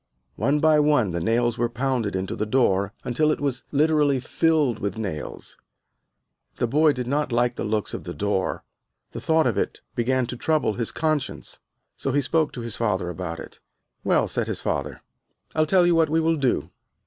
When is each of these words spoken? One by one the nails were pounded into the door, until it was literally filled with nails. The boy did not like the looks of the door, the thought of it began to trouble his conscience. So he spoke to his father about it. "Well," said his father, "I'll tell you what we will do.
One 0.37 0.59
by 0.59 0.79
one 0.79 1.11
the 1.11 1.19
nails 1.21 1.59
were 1.59 1.69
pounded 1.69 2.15
into 2.15 2.35
the 2.35 2.47
door, 2.47 2.91
until 3.03 3.31
it 3.31 3.39
was 3.39 3.65
literally 3.71 4.19
filled 4.19 4.79
with 4.79 4.97
nails. 4.97 5.59
The 6.55 6.65
boy 6.65 6.91
did 6.93 7.05
not 7.05 7.31
like 7.31 7.53
the 7.53 7.63
looks 7.63 7.93
of 7.93 8.03
the 8.03 8.13
door, 8.15 8.63
the 9.11 9.21
thought 9.21 9.45
of 9.45 9.59
it 9.59 9.81
began 9.93 10.25
to 10.25 10.35
trouble 10.35 10.73
his 10.73 10.91
conscience. 10.91 11.59
So 11.97 12.13
he 12.13 12.21
spoke 12.21 12.51
to 12.53 12.61
his 12.61 12.75
father 12.75 13.09
about 13.09 13.39
it. 13.39 13.59
"Well," 14.03 14.27
said 14.27 14.47
his 14.47 14.59
father, 14.59 15.01
"I'll 15.53 15.67
tell 15.67 15.85
you 15.85 15.93
what 15.93 16.09
we 16.09 16.19
will 16.19 16.37
do. 16.37 16.71